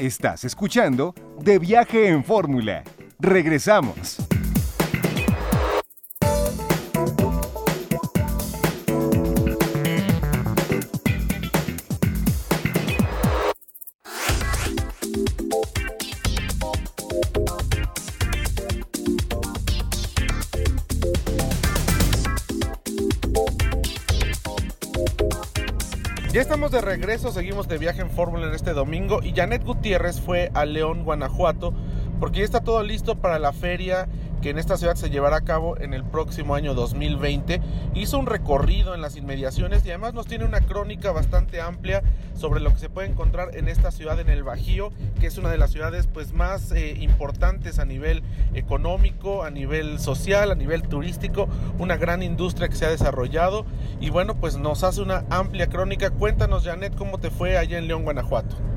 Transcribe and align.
Estás 0.00 0.44
escuchando 0.46 1.14
De 1.42 1.58
Viaje 1.58 2.08
en 2.08 2.24
Fórmula. 2.24 2.84
Regresamos. 3.18 4.29
Ya 26.32 26.40
estamos 26.40 26.70
de 26.70 26.80
regreso, 26.80 27.32
seguimos 27.32 27.66
de 27.66 27.76
viaje 27.76 28.02
en 28.02 28.10
Fórmula 28.10 28.46
en 28.46 28.54
este 28.54 28.72
domingo 28.72 29.18
y 29.20 29.32
Janet 29.32 29.64
Gutiérrez 29.64 30.20
fue 30.20 30.52
a 30.54 30.64
León, 30.64 31.02
Guanajuato, 31.02 31.74
porque 32.20 32.38
ya 32.38 32.44
está 32.44 32.60
todo 32.60 32.84
listo 32.84 33.16
para 33.16 33.40
la 33.40 33.52
feria 33.52 34.06
que 34.40 34.50
en 34.50 34.58
esta 34.58 34.76
ciudad 34.76 34.94
se 34.94 35.10
llevará 35.10 35.36
a 35.36 35.40
cabo 35.42 35.78
en 35.78 35.94
el 35.94 36.04
próximo 36.04 36.54
año 36.54 36.74
2020. 36.74 37.60
Hizo 37.94 38.18
un 38.18 38.26
recorrido 38.26 38.94
en 38.94 39.00
las 39.00 39.16
inmediaciones 39.16 39.84
y 39.84 39.90
además 39.90 40.14
nos 40.14 40.26
tiene 40.26 40.44
una 40.44 40.60
crónica 40.60 41.12
bastante 41.12 41.60
amplia 41.60 42.02
sobre 42.34 42.60
lo 42.60 42.72
que 42.72 42.78
se 42.78 42.88
puede 42.88 43.08
encontrar 43.08 43.56
en 43.56 43.68
esta 43.68 43.90
ciudad 43.90 44.18
en 44.18 44.28
el 44.28 44.42
Bajío, 44.42 44.92
que 45.20 45.26
es 45.26 45.38
una 45.38 45.50
de 45.50 45.58
las 45.58 45.70
ciudades 45.70 46.06
pues 46.06 46.32
más 46.32 46.72
eh, 46.72 46.96
importantes 47.00 47.78
a 47.78 47.84
nivel 47.84 48.22
económico, 48.54 49.42
a 49.42 49.50
nivel 49.50 49.98
social, 49.98 50.50
a 50.50 50.54
nivel 50.54 50.82
turístico, 50.82 51.48
una 51.78 51.96
gran 51.96 52.22
industria 52.22 52.68
que 52.68 52.76
se 52.76 52.86
ha 52.86 52.90
desarrollado 52.90 53.66
y 54.00 54.10
bueno, 54.10 54.36
pues 54.36 54.56
nos 54.56 54.84
hace 54.84 55.02
una 55.02 55.24
amplia 55.30 55.66
crónica. 55.66 56.10
Cuéntanos 56.10 56.64
Janet 56.64 56.94
cómo 56.96 57.18
te 57.18 57.30
fue 57.30 57.58
allá 57.58 57.78
en 57.78 57.86
León, 57.86 58.04
Guanajuato. 58.04 58.69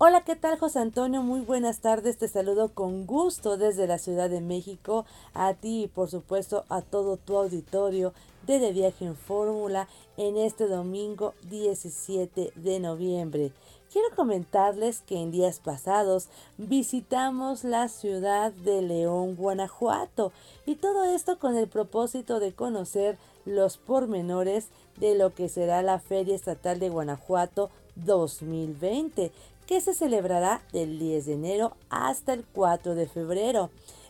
Hola, 0.00 0.20
¿qué 0.20 0.36
tal 0.36 0.56
José 0.60 0.78
Antonio? 0.78 1.24
Muy 1.24 1.40
buenas 1.40 1.80
tardes, 1.80 2.18
te 2.18 2.28
saludo 2.28 2.68
con 2.72 3.04
gusto 3.04 3.56
desde 3.56 3.88
la 3.88 3.98
Ciudad 3.98 4.30
de 4.30 4.40
México, 4.40 5.04
a 5.34 5.54
ti 5.54 5.82
y 5.82 5.88
por 5.88 6.08
supuesto 6.08 6.64
a 6.68 6.82
todo 6.82 7.16
tu 7.16 7.36
auditorio 7.36 8.12
de 8.46 8.60
De 8.60 8.70
Viaje 8.70 9.06
en 9.06 9.16
Fórmula 9.16 9.88
en 10.16 10.36
este 10.36 10.68
domingo 10.68 11.34
17 11.50 12.52
de 12.54 12.78
noviembre. 12.78 13.50
Quiero 13.92 14.06
comentarles 14.14 15.00
que 15.00 15.20
en 15.20 15.32
días 15.32 15.58
pasados 15.58 16.28
visitamos 16.58 17.64
la 17.64 17.88
ciudad 17.88 18.52
de 18.52 18.82
León, 18.82 19.34
Guanajuato, 19.34 20.30
y 20.64 20.76
todo 20.76 21.06
esto 21.06 21.40
con 21.40 21.56
el 21.56 21.66
propósito 21.66 22.38
de 22.38 22.52
conocer 22.52 23.18
los 23.44 23.78
pormenores 23.78 24.68
de 24.98 25.16
lo 25.16 25.34
que 25.34 25.48
será 25.48 25.82
la 25.82 25.98
Feria 25.98 26.36
Estatal 26.36 26.78
de 26.78 26.88
Guanajuato 26.88 27.70
2020, 27.96 29.32
que 29.68 29.82
se 29.82 29.92
celebrará 29.92 30.62
del 30.72 30.98
10 30.98 31.26
de 31.26 31.32
enero 31.34 31.76
hasta 31.90 32.32
el 32.32 32.44
4 32.46 32.94
de 32.94 33.06
febrero, 33.06 33.68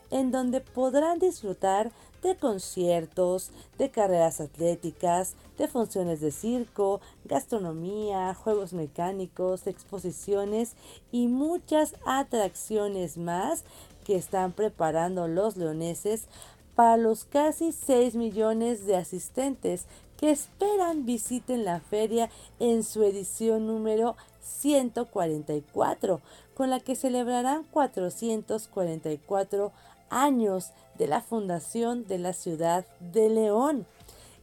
en 0.09 0.31
donde 0.31 0.61
podrán 0.61 1.19
disfrutar 1.19 1.91
de 2.23 2.37
conciertos, 2.37 3.51
de 3.77 3.91
carreras 3.91 4.39
atléticas, 4.39 5.35
de 5.57 5.67
funciones 5.67 6.21
de 6.21 6.31
circo, 6.31 7.01
gastronomía, 7.25 8.33
juegos 8.33 8.71
mecánicos, 8.71 9.67
exposiciones 9.67 10.75
y 11.11 11.27
muchas 11.27 11.93
atracciones 12.05 13.17
más 13.17 13.65
que 14.05 14.15
están 14.15 14.53
preparando 14.53 15.27
los 15.27 15.57
leoneses 15.57 16.27
para 16.73 16.95
los 16.95 17.25
casi 17.25 17.73
6 17.73 18.15
millones 18.15 18.85
de 18.85 18.95
asistentes 18.95 19.87
que 20.15 20.31
esperan 20.31 21.05
visiten 21.05 21.65
la 21.65 21.81
feria 21.81 22.29
en 22.59 22.83
su 22.83 23.03
edición 23.03 23.67
número 23.67 24.15
144, 24.49 26.21
con 26.53 26.69
la 26.69 26.79
que 26.79 26.95
celebrarán 26.95 27.63
444 27.71 29.71
años 30.09 30.71
de 30.97 31.07
la 31.07 31.21
fundación 31.21 32.07
de 32.07 32.17
la 32.17 32.33
ciudad 32.33 32.85
de 32.99 33.29
León. 33.29 33.85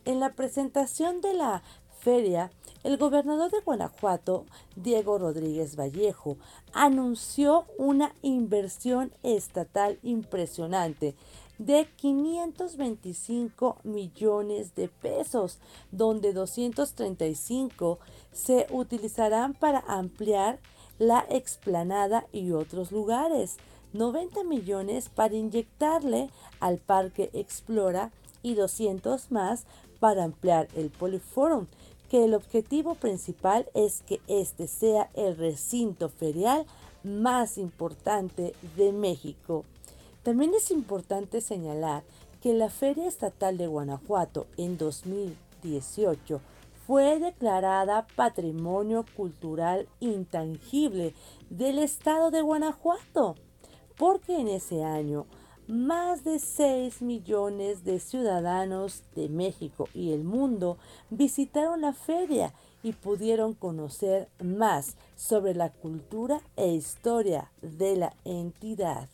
En 0.05 0.21
la 0.21 0.31
presentación 0.31 1.21
de 1.21 1.35
la 1.35 1.63
feria, 1.99 2.53
el 2.85 2.99
gobernador 2.99 3.51
de 3.51 3.61
Guanajuato, 3.61 4.47
Diego 4.77 5.19
Rodríguez 5.19 5.77
Vallejo, 5.77 6.37
anunció 6.73 7.67
una 7.79 8.15
inversión 8.23 9.13
estatal 9.25 9.99
impresionante 10.05 11.17
de 11.59 11.89
525 11.97 13.79
millones 13.85 14.75
de 14.75 14.89
pesos, 14.89 15.59
donde 15.91 16.33
235 16.33 17.99
se 18.33 18.67
utilizarán 18.71 19.55
para 19.55 19.81
ampliar 19.81 20.59
la 20.99 21.27
explanada 21.31 22.27
y 22.33 22.53
otros 22.53 22.93
lugares, 22.93 23.57
90 23.93 24.45
millones 24.45 25.09
para 25.09 25.35
inyectarle 25.35 26.31
al 26.61 26.79
Parque 26.79 27.31
Explora 27.33 28.13
y 28.43 28.55
200 28.55 29.31
más 29.31 29.65
para 30.01 30.25
ampliar 30.25 30.69
el 30.75 30.91
Poliforum, 30.91 31.67
que 32.11 32.25
el 32.25 32.35
objetivo 32.35 32.95
principal 32.95 33.67
es 33.75 34.03
que 34.03 34.21
este 34.29 34.69
sea 34.69 35.11
el 35.15 35.37
recinto 35.37 36.09
ferial 36.09 36.67
más 37.03 37.59
importante 37.59 38.55
de 38.77 38.93
México. 38.93 39.65
También 40.27 40.55
es 40.55 40.73
importante 40.73 41.41
señalar 41.41 42.03
que 42.43 42.53
la 42.53 42.69
Feria 42.69 43.07
Estatal 43.07 43.57
de 43.59 43.69
Guanajuato 43.69 44.49
en 44.57 44.77
2018 44.77 46.41
fue 46.85 47.21
declarada 47.21 48.09
Patrimonio 48.17 49.05
Cultural 49.17 49.87
Intangible 50.01 51.15
del 51.49 51.79
Estado 51.79 52.33
de 52.33 52.43
Guanajuato, 52.43 53.37
porque 53.97 54.41
en 54.41 54.49
ese 54.49 54.83
año 54.83 55.27
más 55.69 56.25
de 56.25 56.41
6 56.41 57.03
millones 57.03 57.85
de 57.85 58.01
ciudadanos 58.01 59.05
de 59.15 59.29
México 59.29 59.89
y 59.95 60.11
el 60.11 60.25
mundo 60.25 60.77
visitaron 61.09 61.83
la 61.83 61.93
feria 61.93 62.53
y 62.83 62.95
pudieron 62.95 63.55
conocer 63.55 64.29
más 64.43 64.97
sobre 65.15 65.55
la 65.55 65.71
cultura 65.71 66.41
e 66.57 66.73
historia 66.73 67.53
de 67.63 67.95
la 67.95 68.13
entidad. 68.25 69.09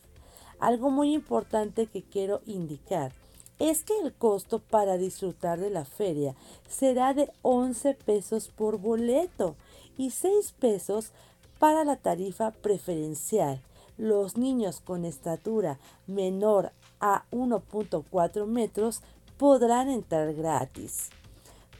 Algo 0.59 0.89
muy 0.89 1.13
importante 1.13 1.87
que 1.87 2.03
quiero 2.03 2.41
indicar 2.45 3.11
es 3.59 3.83
que 3.83 3.97
el 3.99 4.13
costo 4.13 4.59
para 4.59 4.97
disfrutar 4.97 5.59
de 5.59 5.69
la 5.69 5.85
feria 5.85 6.35
será 6.67 7.13
de 7.13 7.31
11 7.43 7.93
pesos 7.93 8.49
por 8.49 8.77
boleto 8.77 9.55
y 9.97 10.09
6 10.09 10.53
pesos 10.59 11.11
para 11.59 11.83
la 11.83 11.97
tarifa 11.97 12.51
preferencial. 12.51 13.61
Los 13.97 14.37
niños 14.37 14.81
con 14.81 15.05
estatura 15.05 15.79
menor 16.07 16.71
a 16.99 17.25
1.4 17.31 18.45
metros 18.47 19.01
podrán 19.37 19.89
entrar 19.89 20.33
gratis. 20.33 21.09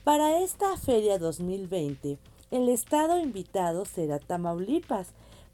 Para 0.03 0.39
esta 0.39 0.78
feria 0.78 1.17
2020, 1.17 2.19
el 2.51 2.69
estado 2.69 3.17
invitado 3.19 3.85
será 3.85 4.19
Tamaulipas, 4.19 5.07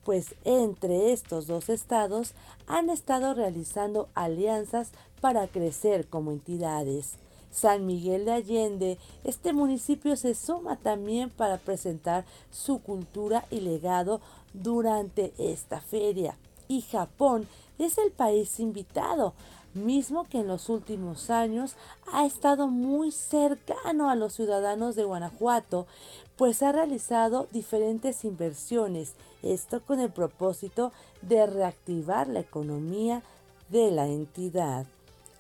pues 0.04 0.36
entre 0.44 1.12
estos 1.12 1.48
dos 1.48 1.70
estados 1.70 2.34
han 2.68 2.90
estado 2.90 3.34
realizando 3.34 4.10
alianzas 4.16 4.92
para 5.22 5.48
crecer 5.48 6.08
como 6.08 6.32
entidades. 6.32 7.14
San 7.52 7.86
Miguel 7.86 8.26
de 8.26 8.32
Allende, 8.32 8.98
este 9.24 9.54
municipio 9.54 10.16
se 10.16 10.36
suma 10.36 10.76
también 10.78 11.30
para 11.30 11.58
presentar 11.58 12.26
su 12.52 12.80
cultura 12.80 13.46
y 13.50 13.62
legado 13.62 14.22
durante 14.54 15.34
esta 15.38 15.82
feria. 15.82 16.38
Y 16.68 16.82
Japón 16.82 17.48
es 17.80 17.98
el 17.98 18.12
país 18.12 18.60
invitado, 18.60 19.34
mismo 19.74 20.26
que 20.26 20.40
en 20.40 20.48
los 20.48 20.70
últimos 20.70 21.30
años 21.30 21.76
ha 22.12 22.26
estado 22.26 22.68
muy 22.68 23.12
cercano 23.12 24.10
a 24.10 24.16
los 24.16 24.34
ciudadanos 24.34 24.96
de 24.96 25.04
Guanajuato, 25.04 25.88
pues 26.38 26.64
ha 26.64 26.72
realizado 26.72 27.48
diferentes 27.52 28.24
inversiones, 28.24 29.14
esto 29.44 29.82
con 29.82 30.00
el 30.00 30.12
propósito 30.12 30.92
de 31.22 31.46
reactivar 31.46 32.28
la 32.28 32.40
economía 32.40 33.24
de 33.70 33.92
la 33.92 34.08
entidad. 34.08 34.86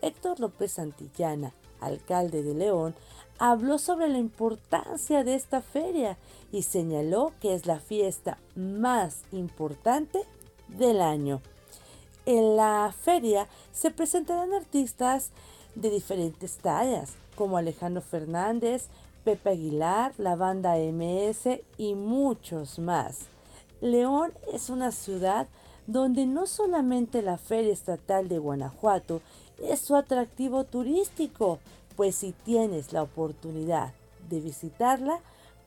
Héctor 0.01 0.39
López 0.39 0.73
Santillana, 0.73 1.53
alcalde 1.81 2.43
de 2.43 2.53
León, 2.53 2.95
habló 3.37 3.77
sobre 3.77 4.09
la 4.09 4.17
importancia 4.17 5.23
de 5.23 5.35
esta 5.35 5.61
feria 5.61 6.17
y 6.51 6.63
señaló 6.63 7.31
que 7.41 7.53
es 7.53 7.65
la 7.65 7.79
fiesta 7.79 8.37
más 8.55 9.23
importante 9.31 10.21
del 10.67 11.01
año. 11.01 11.41
En 12.29 12.55
la 12.55 12.93
feria 12.95 13.47
se 13.71 13.89
presentarán 13.89 14.53
artistas 14.53 15.31
de 15.73 15.89
diferentes 15.89 16.57
tallas, 16.57 17.13
como 17.35 17.57
Alejandro 17.57 18.03
Fernández, 18.03 18.85
Pepe 19.23 19.49
Aguilar, 19.49 20.13
la 20.19 20.35
banda 20.35 20.75
MS 20.75 21.59
y 21.79 21.95
muchos 21.95 22.77
más. 22.77 23.21
León 23.81 24.31
es 24.53 24.69
una 24.69 24.91
ciudad 24.91 25.47
donde 25.87 26.27
no 26.27 26.45
solamente 26.45 27.23
la 27.23 27.39
Feria 27.39 27.73
Estatal 27.73 28.29
de 28.29 28.37
Guanajuato 28.37 29.23
es 29.63 29.79
su 29.79 29.95
atractivo 29.95 30.65
turístico, 30.65 31.57
pues 31.95 32.13
si 32.17 32.33
tienes 32.33 32.93
la 32.93 33.01
oportunidad 33.01 33.91
de 34.29 34.39
visitarla, 34.39 35.19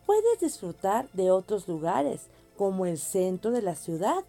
puedes 0.07 0.39
disfrutar 0.39 1.09
de 1.13 1.33
otros 1.33 1.67
lugares 1.67 2.21
como 2.57 2.87
el 2.87 2.99
centro 2.99 3.51
de 3.51 3.63
la 3.63 3.75
ciudad, 3.75 4.23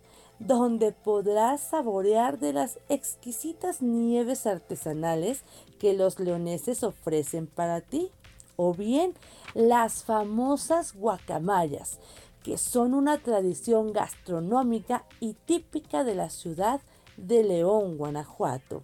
donde 0.48 0.92
podrás 0.92 1.62
saborear 1.62 2.38
de 2.38 2.52
las 2.52 2.80
exquisitas 2.90 3.82
nieves 3.82 4.46
artesanales 4.46 5.44
que 5.80 5.94
los 5.94 6.20
leoneses 6.20 6.84
ofrecen 6.84 7.48
para 7.48 7.82
ti, 7.82 8.12
o 8.56 8.74
bien 8.74 9.14
las 9.54 10.04
famosas 10.04 10.94
guacamayas, 10.96 12.00
que 12.44 12.58
son 12.58 12.94
una 12.94 13.20
tradición 13.20 13.94
gastronómica 13.94 15.06
y 15.20 15.34
típica 15.34 16.04
de 16.04 16.16
la 16.16 16.30
ciudad 16.30 16.82
de 17.16 17.44
León, 17.44 17.98
Guanajuato, 17.98 18.84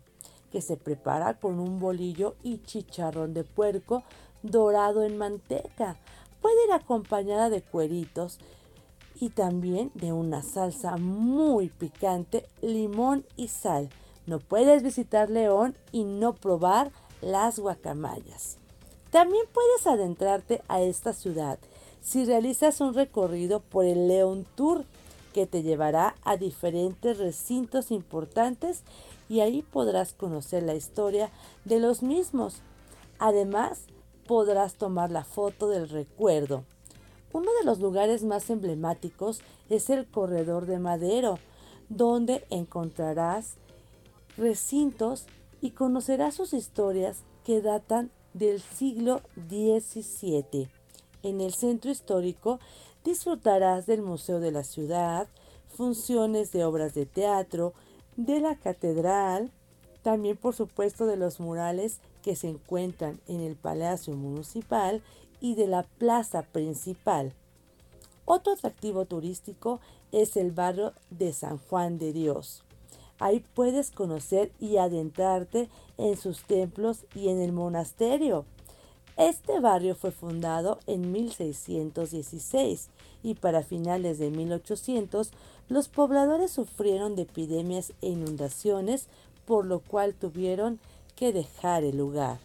que 0.52 0.62
se 0.62 0.78
prepara 0.78 1.40
con 1.40 1.60
un 1.60 1.80
bolillo 1.80 2.36
y 2.42 2.60
chicharrón 2.60 3.34
de 3.34 3.44
puerco 3.44 4.04
dorado 4.44 5.04
en 5.04 5.18
manteca. 5.18 5.98
Puede 6.42 6.66
ir 6.66 6.72
acompañada 6.72 7.50
de 7.50 7.62
cueritos 7.62 8.40
y 9.20 9.30
también 9.30 9.92
de 9.96 10.14
una 10.14 10.42
salsa 10.42 10.98
muy 10.98 11.70
picante, 11.70 12.46
limón 12.62 13.26
y 13.36 13.50
sal. 13.50 13.90
No 14.26 14.40
puedes 14.40 14.84
visitar 14.84 15.30
León 15.30 15.76
y 15.92 16.04
no 16.04 16.34
probar 16.34 16.92
las 17.22 17.60
guacamayas. 17.60 18.58
También 19.12 19.44
puedes 19.52 19.88
adentrarte 19.88 20.62
a 20.68 20.82
esta 20.82 21.14
ciudad 21.14 21.60
si 22.02 22.26
realizas 22.26 22.80
un 22.80 22.94
recorrido 22.94 23.60
por 23.60 23.86
el 23.86 24.08
León 24.08 24.46
Tour 24.56 24.86
que 25.34 25.46
te 25.46 25.64
llevará 25.64 26.16
a 26.24 26.38
diferentes 26.38 27.18
recintos 27.18 27.92
importantes 27.92 28.84
y 29.28 29.42
ahí 29.42 29.62
podrás 29.62 30.14
conocer 30.14 30.64
la 30.64 30.76
historia 30.76 31.30
de 31.66 31.80
los 31.80 32.02
mismos. 32.02 32.62
Además, 33.20 33.82
podrás 34.28 34.76
tomar 34.76 35.12
la 35.12 35.24
foto 35.24 35.68
del 35.68 35.90
recuerdo 35.90 36.64
uno 37.32 37.52
de 37.60 37.66
los 37.66 37.80
lugares 37.80 38.24
más 38.24 38.50
emblemáticos 38.50 39.42
es 39.70 39.90
el 39.90 40.08
Corredor 40.08 40.66
de 40.66 40.80
Madero, 40.80 41.40
donde 41.90 42.46
encontrarás 42.50 43.56
recintos 44.38 45.26
y 45.62 45.72
conocerás 45.72 46.36
sus 46.36 46.54
historias 46.54 47.24
que 47.44 47.62
datan 47.62 48.12
del 48.34 48.62
siglo 48.62 49.22
XVII. 49.50 50.70
En 51.24 51.42
el 51.42 51.54
centro 51.54 51.92
histórico 51.92 52.60
disfrutarás 53.04 53.86
del 53.86 54.02
Museo 54.02 54.40
de 54.40 54.52
la 54.52 54.64
Ciudad, 54.64 55.28
funciones 55.76 56.52
de 56.52 56.64
obras 56.64 56.94
de 56.94 57.06
teatro, 57.06 57.74
de 58.18 58.40
la 58.40 58.56
catedral, 58.56 59.52
también 60.02 60.38
por 60.38 60.56
supuesto 60.56 61.06
de 61.06 61.18
los 61.18 61.40
murales 61.40 62.00
que 62.24 62.36
se 62.36 62.50
encuentran 62.50 63.20
en 63.28 63.42
el 63.42 63.56
Palacio 63.56 64.16
Municipal 64.16 65.02
y 65.42 65.56
de 65.56 65.68
la 65.68 65.84
plaza 65.84 66.44
principal. 66.44 67.34
Otro 68.26 68.54
atractivo 68.54 69.06
turístico 69.06 69.80
es 70.12 70.38
el 70.38 70.52
barrio 70.52 70.94
de 71.10 71.34
San 71.34 71.58
Juan 71.58 71.98
de 71.98 72.14
Dios. 72.14 72.64
Ahí 73.20 73.44
puedes 73.54 73.92
conocer 73.92 74.52
y 74.60 74.78
adentrarte 74.78 75.68
en 75.98 76.16
sus 76.16 76.44
templos 76.44 77.06
y 77.16 77.30
en 77.30 77.42
el 77.42 77.52
monasterio. 77.52 78.46
Este 79.18 79.60
barrio 79.60 79.96
fue 79.96 80.12
fundado 80.12 80.80
en 80.88 81.12
1616 81.12 82.90
y 83.22 83.34
para 83.34 83.64
finales 83.64 84.18
de 84.18 84.32
1800 84.32 85.32
los 85.68 85.90
pobladores 85.90 86.52
sufrieron 86.52 87.18
de 87.18 87.24
epidemias 87.24 87.92
e 88.02 88.08
inundaciones 88.08 89.08
por 89.46 89.66
lo 89.66 89.80
cual 89.82 90.14
tuvieron 90.14 90.80
que 91.18 91.34
dejar 91.34 91.84
el 91.84 91.98
lugar. 91.98 92.40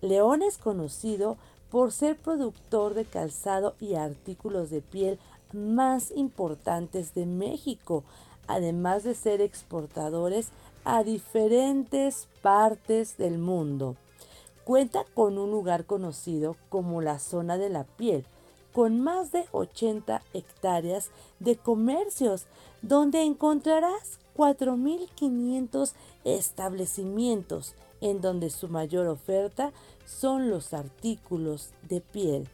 León 0.00 0.40
es 0.40 0.56
conocido 0.56 1.36
por 1.70 1.92
ser 1.92 2.16
productor 2.16 2.94
de 2.94 3.04
calzado 3.04 3.74
y 3.80 3.94
artículos 3.94 4.70
de 4.70 4.80
piel 4.80 5.18
más 5.52 6.10
importantes 6.10 7.14
de 7.14 7.26
México, 7.26 8.04
además 8.46 9.04
de 9.04 9.14
ser 9.14 9.40
exportadores 9.40 10.48
a 10.84 11.04
diferentes 11.04 12.28
partes 12.42 13.16
del 13.16 13.38
mundo. 13.38 13.96
Cuenta 14.64 15.04
con 15.14 15.38
un 15.38 15.50
lugar 15.50 15.84
conocido 15.84 16.56
como 16.68 17.00
la 17.00 17.18
zona 17.18 17.58
de 17.58 17.68
la 17.68 17.84
piel, 17.84 18.24
con 18.72 19.00
más 19.00 19.32
de 19.32 19.46
80 19.52 20.22
hectáreas 20.32 21.10
de 21.38 21.56
comercios, 21.56 22.46
donde 22.82 23.22
encontrarás 23.22 24.18
4.500 24.36 25.92
establecimientos 26.24 27.74
en 28.00 28.20
donde 28.20 28.50
su 28.50 28.68
mayor 28.68 29.08
oferta 29.08 29.72
son 30.18 30.50
los 30.50 30.74
artículos 30.74 31.70
de 31.88 32.00
piel. 32.00 32.48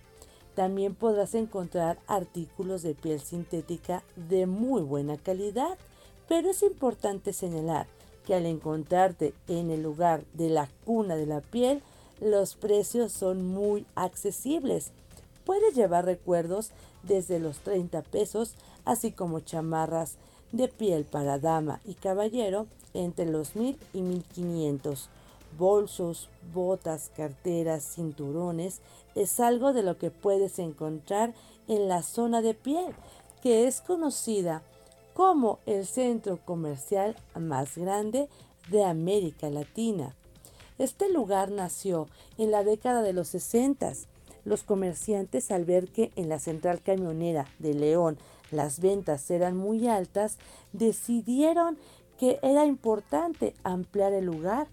También 0.54 0.94
podrás 0.94 1.34
encontrar 1.34 1.98
artículos 2.06 2.82
de 2.82 2.94
piel 2.94 3.20
sintética 3.20 4.02
de 4.16 4.46
muy 4.46 4.82
buena 4.82 5.16
calidad, 5.16 5.76
pero 6.28 6.50
es 6.50 6.62
importante 6.62 7.32
señalar 7.32 7.86
que 8.26 8.34
al 8.34 8.46
encontrarte 8.46 9.34
en 9.48 9.70
el 9.70 9.82
lugar 9.82 10.24
de 10.34 10.48
la 10.48 10.68
cuna 10.84 11.16
de 11.16 11.26
la 11.26 11.40
piel, 11.40 11.82
los 12.20 12.54
precios 12.54 13.12
son 13.12 13.46
muy 13.46 13.86
accesibles. 13.94 14.92
Puedes 15.44 15.74
llevar 15.74 16.04
recuerdos 16.04 16.70
desde 17.02 17.38
los 17.38 17.58
30 17.58 18.02
pesos, 18.02 18.54
así 18.84 19.12
como 19.12 19.40
chamarras 19.40 20.16
de 20.52 20.68
piel 20.68 21.04
para 21.04 21.38
dama 21.38 21.80
y 21.84 21.94
caballero 21.94 22.66
entre 22.94 23.26
los 23.26 23.54
1000 23.56 23.78
y 23.92 24.00
1500 24.00 25.08
bolsos, 25.56 26.28
botas, 26.52 27.10
carteras, 27.16 27.94
cinturones, 27.94 28.80
es 29.14 29.40
algo 29.40 29.72
de 29.72 29.82
lo 29.82 29.98
que 29.98 30.10
puedes 30.10 30.58
encontrar 30.58 31.34
en 31.68 31.88
la 31.88 32.02
zona 32.02 32.42
de 32.42 32.54
piel, 32.54 32.94
que 33.42 33.66
es 33.66 33.80
conocida 33.80 34.62
como 35.14 35.60
el 35.66 35.86
centro 35.86 36.38
comercial 36.44 37.16
más 37.34 37.78
grande 37.78 38.28
de 38.68 38.84
América 38.84 39.48
Latina. 39.48 40.14
Este 40.78 41.10
lugar 41.10 41.50
nació 41.50 42.06
en 42.36 42.50
la 42.50 42.62
década 42.62 43.02
de 43.02 43.14
los 43.14 43.28
60. 43.28 43.92
Los 44.44 44.62
comerciantes 44.62 45.50
al 45.50 45.64
ver 45.64 45.88
que 45.88 46.12
en 46.16 46.28
la 46.28 46.38
central 46.38 46.82
camionera 46.82 47.46
de 47.58 47.74
León 47.74 48.18
las 48.50 48.80
ventas 48.80 49.30
eran 49.30 49.56
muy 49.56 49.88
altas, 49.88 50.38
decidieron 50.72 51.78
que 52.18 52.38
era 52.42 52.66
importante 52.66 53.54
ampliar 53.64 54.12
el 54.12 54.26
lugar 54.26 54.68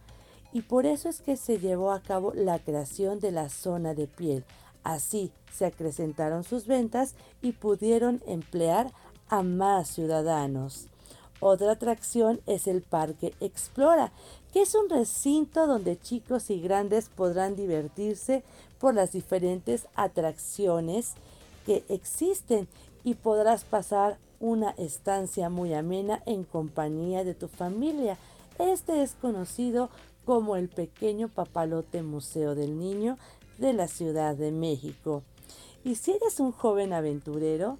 y 0.54 0.62
por 0.62 0.86
eso 0.86 1.10
es 1.10 1.22
que 1.22 1.36
se 1.36 1.58
llevó 1.58 1.92
a 1.92 2.02
cabo 2.02 2.32
la 2.36 2.60
creación 2.60 3.20
de 3.20 3.32
la 3.32 3.50
zona 3.50 3.94
de 3.96 4.08
piel. 4.08 4.46
Así 4.84 5.32
se 5.52 5.66
acrecentaron 5.66 6.44
sus 6.44 6.68
ventas 6.68 7.16
y 7.42 7.54
pudieron 7.54 8.22
emplear 8.28 8.92
a 9.30 9.42
más 9.42 9.90
ciudadanos. 9.90 10.88
Otra 11.40 11.72
atracción 11.72 12.40
es 12.46 12.68
el 12.68 12.84
Parque 12.84 13.34
Explora, 13.42 14.12
que 14.54 14.62
es 14.62 14.76
un 14.76 14.90
recinto 14.90 15.68
donde 15.68 16.00
chicos 16.00 16.50
y 16.50 16.62
grandes 16.62 17.10
podrán 17.10 17.56
divertirse 17.56 18.44
por 18.80 18.94
las 18.94 19.12
diferentes 19.12 19.88
atracciones 19.96 21.14
que 21.66 21.84
existen 21.90 22.68
y 23.04 23.16
podrás 23.16 23.64
pasar 23.64 24.18
una 24.40 24.72
estancia 24.72 25.50
muy 25.50 25.74
amena 25.74 26.22
en 26.26 26.44
compañía 26.44 27.24
de 27.24 27.34
tu 27.34 27.48
familia. 27.48 28.18
Este 28.60 29.02
es 29.02 29.16
conocido 29.16 29.90
como 30.26 30.56
el 30.56 30.70
pequeño 30.70 31.28
papalote 31.28 32.02
Museo 32.02 32.56
del 32.56 32.78
Niño 32.78 33.18
de 33.58 33.74
la 33.74 33.88
Ciudad 33.88 34.36
de 34.36 34.52
México. 34.52 35.24
Y 35.84 35.96
si 35.96 36.12
eres 36.12 36.40
un 36.40 36.52
joven 36.52 36.94
aventurero, 36.94 37.78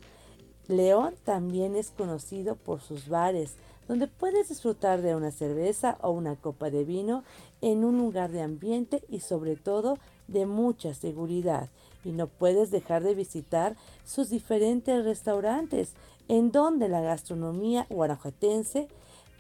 León 0.68 1.16
también 1.24 1.76
es 1.76 1.92
conocido 1.92 2.56
por 2.56 2.82
sus 2.82 3.08
bares, 3.08 3.56
donde 3.88 4.08
puedes 4.08 4.50
disfrutar 4.50 5.02
de 5.02 5.16
una 5.16 5.32
cerveza 5.32 5.98
o 6.02 6.12
una 6.12 6.36
copa 6.36 6.70
de 6.70 6.86
vino 6.86 7.24
en 7.62 7.84
un 7.84 7.98
lugar 7.98 8.32
de 8.32 8.42
ambiente 8.42 9.04
y 9.10 9.20
sobre 9.20 9.56
todo 9.56 9.98
de 10.28 10.46
mucha 10.46 10.94
seguridad. 10.94 11.70
Y 12.06 12.12
no 12.12 12.28
puedes 12.28 12.72
dejar 12.72 13.04
de 13.04 13.16
visitar 13.16 13.76
sus 14.06 14.30
diferentes 14.30 15.04
restaurantes, 15.04 15.94
en 16.28 16.52
donde 16.52 16.88
la 16.88 17.02
gastronomía 17.02 17.88
guanajuatense 17.90 18.88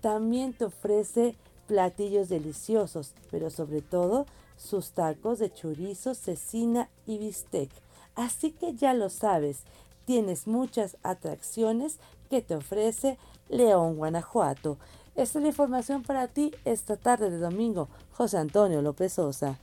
también 0.01 0.53
te 0.53 0.65
ofrece 0.65 1.38
platillos 1.74 2.30
deliciosos, 2.30 3.15
pero 3.32 3.50
sobre 3.50 3.82
todo 3.82 4.27
sus 4.58 4.92
tacos 4.92 5.39
de 5.39 5.51
chorizo, 5.51 6.13
cecina 6.13 6.88
y 7.08 7.18
bistec. 7.18 7.72
Así 8.13 8.51
que 8.51 8.75
ya 8.75 8.94
lo 8.94 9.10
sabes, 9.10 9.63
tienes 10.06 10.46
muchas 10.46 10.98
atracciones 11.01 11.98
que 12.30 12.44
te 12.44 12.56
ofrece 12.56 13.18
León, 13.50 13.96
Guanajuato. 13.96 14.77
Esta 15.15 15.39
es 15.39 15.42
la 15.42 15.50
información 15.50 16.03
para 16.03 16.27
ti 16.27 16.53
esta 16.63 16.96
tarde 16.96 17.32
de 17.32 17.39
domingo. 17.39 17.89
José 18.12 18.38
Antonio 18.38 18.84
López 18.84 19.13
Sosa. 19.13 19.58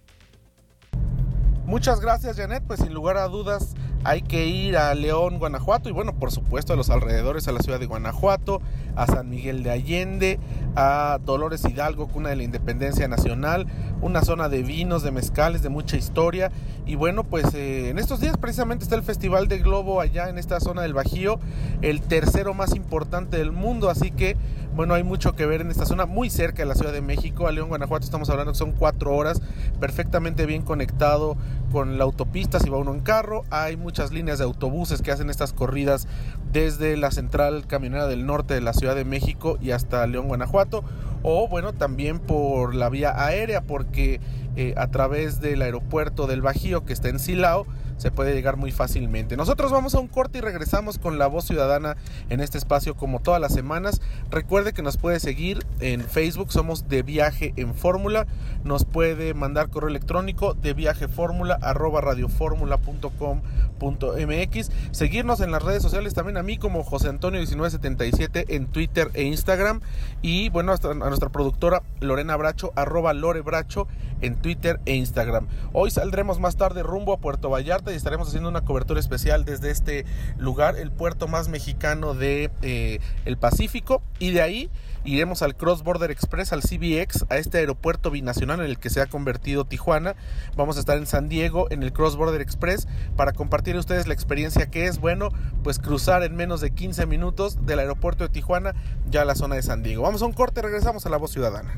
Muchas 1.64 2.00
gracias 2.00 2.37
Janet, 2.37 2.64
pues 2.67 2.81
sin 2.81 2.93
lugar 2.93 3.19
a 3.19 3.29
dudas 3.29 3.76
hay 4.02 4.23
que 4.23 4.47
ir 4.47 4.76
a 4.76 4.95
León, 4.95 5.38
Guanajuato 5.38 5.88
y 5.88 5.92
bueno, 5.92 6.14
por 6.14 6.30
supuesto 6.30 6.73
a 6.73 6.76
los 6.76 6.90
alrededores, 6.90 7.49
a 7.49 7.52
la 7.52 7.61
ciudad 7.61 7.78
de 7.78 7.87
Guanajuato, 7.87 8.62
a 8.97 9.07
San 9.07 9.28
Miguel 9.28 9.62
de 9.62 9.71
Allende, 9.71 10.40
a 10.75 11.19
Dolores 11.25 11.64
Hidalgo, 11.64 12.09
cuna 12.09 12.30
de 12.30 12.37
la 12.37 12.42
Independencia 12.42 13.09
Nacional, 13.09 13.66
una 14.00 14.23
zona 14.23 14.49
de 14.49 14.62
vinos, 14.62 15.02
de 15.02 15.11
mezcales, 15.11 15.62
de 15.62 15.69
mucha 15.69 15.97
historia. 15.97 16.50
Y 16.87 16.95
bueno, 16.95 17.25
pues 17.25 17.52
eh, 17.54 17.90
en 17.90 17.99
estos 17.99 18.21
días 18.21 18.37
precisamente 18.38 18.85
está 18.85 18.97
el 18.97 19.02
Festival 19.02 19.49
de 19.49 19.59
Globo 19.59 20.00
allá 20.00 20.28
en 20.28 20.38
esta 20.38 20.61
zona 20.61 20.83
del 20.83 20.95
Bajío, 20.95 21.38
el 21.83 22.00
tercero 22.00 22.54
más 22.54 22.75
importante 22.75 23.37
del 23.37 23.52
mundo, 23.52 23.90
así 23.90 24.11
que 24.11 24.37
bueno, 24.75 24.95
hay 24.95 25.02
mucho 25.02 25.35
que 25.35 25.47
ver 25.47 25.61
en 25.61 25.71
esta 25.71 25.85
zona, 25.85 26.07
muy 26.07 26.30
cerca 26.30 26.62
de 26.62 26.66
la 26.66 26.75
Ciudad 26.75 26.92
de 26.92 27.02
México. 27.02 27.47
A 27.47 27.52
León, 27.52 27.69
Guanajuato, 27.69 28.04
estamos 28.04 28.30
hablando 28.30 28.52
que 28.52 28.59
son 28.59 28.73
cuatro 28.73 29.14
horas, 29.14 29.42
perfectamente 29.80 30.47
bien 30.47 30.62
conectado 30.62 31.37
con 31.71 31.99
la 31.99 32.05
autopista 32.05 32.61
si 32.61 32.69
va 32.69 32.79
uno 32.79 32.93
en 32.93 33.00
carro. 33.00 33.45
Hay 33.50 33.77
muchas 33.77 34.12
líneas 34.12 34.39
de 34.39 34.45
autobuses 34.45 35.03
que 35.03 35.11
hacen 35.11 35.31
estas 35.31 35.53
corridas 35.53 36.07
desde 36.53 36.97
la 36.97 37.11
central 37.11 37.67
camionera 37.67 38.07
del 38.07 38.27
norte 38.27 38.55
de 38.55 38.61
la 38.61 38.73
Ciudad 38.73 38.95
de 38.95 39.05
México 39.05 39.59
y 39.61 39.71
hasta 39.71 40.07
León, 40.07 40.29
Guanajuato. 40.29 40.85
O 41.23 41.49
bueno, 41.49 41.73
también 41.73 42.19
por 42.19 42.75
la 42.75 42.89
vía 42.89 43.12
aérea, 43.25 43.62
porque 43.62 44.21
eh, 44.57 44.75
a 44.77 44.89
través 44.89 45.41
del 45.41 45.62
aeropuerto 45.62 46.27
del 46.27 46.43
Bajío 46.43 46.85
que 46.85 46.93
está 46.93 47.09
en 47.09 47.19
Silao, 47.19 47.67
se 48.00 48.11
puede 48.11 48.33
llegar 48.33 48.57
muy 48.57 48.73
fácilmente. 48.73 49.37
Nosotros 49.37 49.71
vamos 49.71 49.95
a 49.95 49.99
un 49.99 50.09
corte 50.09 50.38
y 50.38 50.40
regresamos 50.40 50.99
con 50.99 51.19
la 51.19 51.26
voz 51.26 51.45
ciudadana 51.45 51.99
en 52.30 52.40
este 52.40 52.57
espacio 52.57 52.97
como 52.97 53.21
todas 53.21 53.42
las 53.42 53.52
semanas. 53.52 54.00
Recuerde 54.30 54.73
que 54.73 54.80
nos 54.80 54.97
puede 54.97 55.21
seguir 55.21 55.66
en 55.80 56.00
Facebook, 56.00 56.50
somos 56.50 56.88
de 56.88 57.02
viaje 57.02 57.52
en 57.57 57.75
fórmula. 57.75 58.26
Nos 58.64 58.87
puede 58.87 59.35
mandar 59.35 59.69
correo 59.69 59.90
electrónico 59.90 60.54
de 60.54 60.73
viaje 60.73 61.09
fórmula 61.09 61.59
arroba 61.61 62.00
radioformula.com.mx. 62.00 64.71
Seguirnos 64.92 65.40
en 65.40 65.50
las 65.50 65.62
redes 65.62 65.83
sociales 65.83 66.14
también 66.14 66.38
a 66.38 66.42
mí 66.42 66.57
como 66.57 66.85
José 66.85 67.09
Antonio 67.09 67.40
1977 67.40 68.57
en 68.57 68.69
Twitter 68.69 69.11
e 69.12 69.25
Instagram. 69.25 69.83
Y 70.23 70.49
bueno, 70.49 70.73
a 70.73 70.95
nuestra 70.95 71.28
productora 71.28 71.83
Lorena 72.00 72.35
Bracho 72.37 72.73
arroba 72.76 73.12
Lore 73.12 73.42
Bracho 73.42 73.87
en 74.23 74.37
Twitter 74.37 74.80
e 74.87 74.95
Instagram. 74.95 75.49
Hoy 75.73 75.90
saldremos 75.90 76.40
más 76.40 76.57
tarde 76.57 76.83
rumbo 76.83 77.12
a 77.12 77.19
Puerto 77.19 77.50
Vallarta 77.50 77.89
y 77.92 77.97
estaremos 77.97 78.28
haciendo 78.28 78.49
una 78.49 78.62
cobertura 78.62 79.00
especial 79.00 79.44
desde 79.44 79.70
este 79.70 80.04
lugar, 80.38 80.76
el 80.76 80.90
puerto 80.90 81.28
más 81.28 81.49
mexicano 81.49 82.14
de 82.14 82.50
eh, 82.62 83.00
Pacífico 83.38 84.02
y 84.18 84.32
de 84.32 84.42
ahí 84.42 84.70
iremos 85.04 85.42
al 85.42 85.56
Cross 85.56 85.82
Border 85.82 86.11
Express, 86.11 86.52
al 86.52 86.61
CBX, 86.61 87.25
a 87.30 87.38
este 87.38 87.59
aeropuerto 87.59 88.11
binacional 88.11 88.61
en 88.61 88.66
el 88.66 88.78
que 88.78 88.90
se 88.90 89.00
ha 89.00 89.06
convertido 89.06 89.64
Tijuana. 89.64 90.14
Vamos 90.56 90.76
a 90.76 90.80
estar 90.80 90.99
en 90.99 91.06
San 91.06 91.28
Diego 91.28 91.68
en 91.70 91.82
el 91.82 91.92
Cross 91.92 92.16
Border 92.16 92.40
Express 92.40 92.87
para 93.16 93.32
compartir 93.32 93.76
a 93.76 93.80
ustedes 93.80 94.06
la 94.06 94.14
experiencia 94.14 94.66
que 94.66 94.87
es, 94.87 94.99
bueno, 94.99 95.30
pues 95.62 95.78
cruzar 95.78 96.23
en 96.23 96.37
menos 96.37 96.61
de 96.61 96.73
15 96.73 97.06
minutos 97.06 97.66
del 97.66 97.78
aeropuerto 97.78 98.25
de 98.25 98.30
Tijuana 98.30 98.75
ya 99.09 99.23
a 99.23 99.25
la 99.25 99.35
zona 99.35 99.54
de 99.54 99.62
San 99.62 99.82
Diego. 99.82 100.02
Vamos 100.02 100.23
a 100.23 100.26
un 100.26 100.32
corte, 100.32 100.62
regresamos 100.62 101.06
a 101.06 101.11
La 101.11 101.16
Voz 101.16 101.32
Ciudadana. 101.32 101.75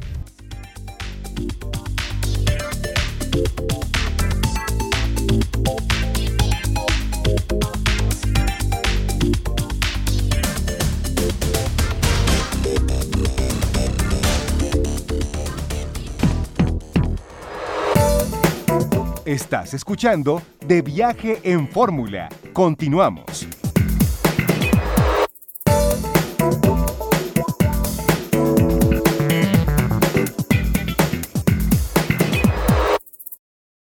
Estás 19.24 19.72
escuchando 19.72 20.42
De 20.66 20.82
Viaje 20.82 21.40
en 21.42 21.66
Fórmula. 21.68 22.28
Continuamos. 22.52 23.51